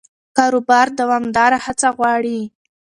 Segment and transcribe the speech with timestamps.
[0.37, 2.39] کاروبار دوامداره هڅه غواړي.